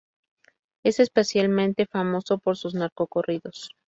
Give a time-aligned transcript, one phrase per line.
[0.83, 3.69] Es especialmente famoso por sus Narco-corridos.